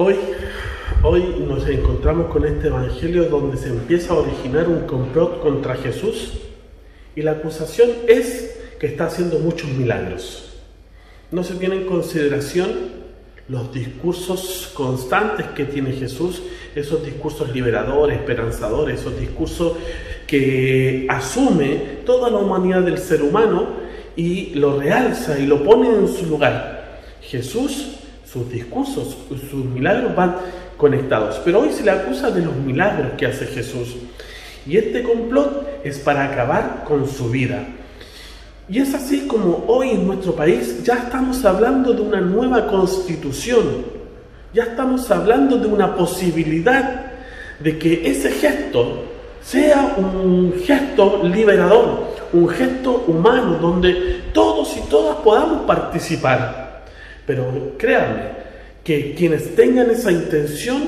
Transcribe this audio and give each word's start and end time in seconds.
Hoy, 0.00 0.14
hoy 1.02 1.44
nos 1.44 1.66
encontramos 1.66 2.28
con 2.28 2.46
este 2.46 2.68
Evangelio 2.68 3.24
donde 3.24 3.56
se 3.56 3.70
empieza 3.70 4.12
a 4.12 4.18
originar 4.18 4.68
un 4.68 4.86
complot 4.86 5.40
contra 5.40 5.74
Jesús 5.74 6.34
y 7.16 7.22
la 7.22 7.32
acusación 7.32 7.90
es 8.06 8.60
que 8.78 8.86
está 8.86 9.06
haciendo 9.06 9.40
muchos 9.40 9.68
milagros. 9.70 10.54
No 11.32 11.42
se 11.42 11.56
tiene 11.56 11.78
en 11.78 11.86
consideración 11.86 12.68
los 13.48 13.72
discursos 13.74 14.70
constantes 14.72 15.46
que 15.46 15.64
tiene 15.64 15.90
Jesús, 15.90 16.44
esos 16.76 17.04
discursos 17.04 17.52
liberadores, 17.52 18.20
esperanzadores, 18.20 19.00
esos 19.00 19.18
discursos 19.18 19.72
que 20.28 21.08
asume 21.08 22.02
toda 22.06 22.30
la 22.30 22.36
humanidad 22.36 22.82
del 22.82 22.98
ser 22.98 23.20
humano 23.20 23.66
y 24.14 24.54
lo 24.54 24.78
realza 24.78 25.40
y 25.40 25.46
lo 25.48 25.64
pone 25.64 25.88
en 25.88 26.06
su 26.06 26.24
lugar. 26.26 27.00
Jesús 27.20 27.98
sus 28.30 28.50
discursos, 28.50 29.16
sus 29.50 29.64
milagros 29.64 30.14
van 30.14 30.36
conectados. 30.76 31.40
Pero 31.44 31.60
hoy 31.60 31.72
se 31.72 31.84
le 31.84 31.90
acusa 31.90 32.30
de 32.30 32.42
los 32.42 32.54
milagros 32.54 33.12
que 33.16 33.26
hace 33.26 33.46
Jesús. 33.46 33.96
Y 34.66 34.76
este 34.76 35.02
complot 35.02 35.80
es 35.84 35.98
para 35.98 36.24
acabar 36.24 36.84
con 36.86 37.08
su 37.08 37.30
vida. 37.30 37.64
Y 38.68 38.80
es 38.80 38.94
así 38.94 39.26
como 39.26 39.64
hoy 39.66 39.90
en 39.90 40.06
nuestro 40.06 40.34
país 40.34 40.82
ya 40.84 40.94
estamos 40.94 41.42
hablando 41.44 41.94
de 41.94 42.02
una 42.02 42.20
nueva 42.20 42.66
constitución. 42.66 43.98
Ya 44.52 44.64
estamos 44.64 45.10
hablando 45.10 45.56
de 45.56 45.66
una 45.66 45.96
posibilidad 45.96 47.06
de 47.60 47.78
que 47.78 48.10
ese 48.10 48.30
gesto 48.30 49.04
sea 49.42 49.94
un 49.96 50.52
gesto 50.64 51.22
liberador, 51.24 52.08
un 52.34 52.48
gesto 52.48 53.04
humano 53.06 53.54
donde 53.54 54.22
todos 54.34 54.76
y 54.76 54.80
todas 54.90 55.16
podamos 55.16 55.62
participar. 55.62 56.67
Pero 57.28 57.74
créanme 57.76 58.22
que 58.82 59.14
quienes 59.14 59.54
tengan 59.54 59.90
esa 59.90 60.10
intención 60.10 60.82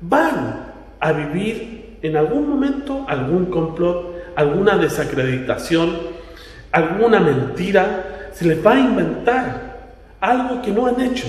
van 0.00 0.66
a 0.98 1.12
vivir 1.12 1.98
en 2.02 2.16
algún 2.16 2.48
momento 2.48 3.06
algún 3.06 3.46
complot, 3.46 4.16
alguna 4.34 4.76
desacreditación, 4.76 5.96
alguna 6.72 7.20
mentira, 7.20 8.30
se 8.32 8.46
les 8.46 8.66
va 8.66 8.72
a 8.72 8.80
inventar 8.80 9.80
algo 10.18 10.60
que 10.60 10.72
no 10.72 10.86
han 10.86 11.00
hecho. 11.00 11.28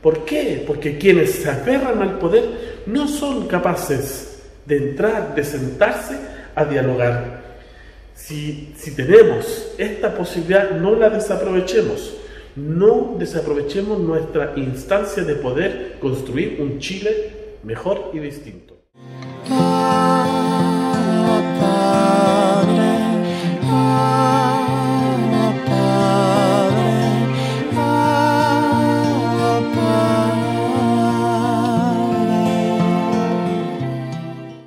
¿Por 0.00 0.24
qué? 0.24 0.64
Porque 0.66 0.96
quienes 0.96 1.32
se 1.32 1.50
aferran 1.50 2.00
al 2.00 2.18
poder 2.18 2.84
no 2.86 3.06
son 3.06 3.48
capaces 3.48 4.44
de 4.64 4.78
entrar, 4.78 5.34
de 5.34 5.44
sentarse 5.44 6.16
a 6.54 6.64
dialogar. 6.64 7.42
Si, 8.14 8.72
si 8.78 8.92
tenemos 8.92 9.74
esta 9.76 10.14
posibilidad, 10.14 10.70
no 10.70 10.94
la 10.94 11.10
desaprovechemos. 11.10 12.23
No 12.56 13.16
desaprovechemos 13.18 13.98
nuestra 13.98 14.54
instancia 14.56 15.24
de 15.24 15.34
poder 15.34 15.98
construir 16.00 16.60
un 16.60 16.78
Chile 16.78 17.58
mejor 17.64 18.10
y 18.12 18.18
distinto. 18.20 18.73